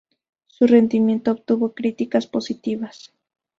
[0.47, 3.13] Su rendimiento obtuvo críticas positivas.